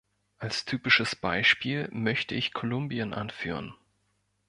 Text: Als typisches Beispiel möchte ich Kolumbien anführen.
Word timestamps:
Als 0.39 0.65
typisches 0.65 1.15
Beispiel 1.15 1.87
möchte 1.91 2.33
ich 2.33 2.53
Kolumbien 2.53 3.13
anführen. 3.13 3.75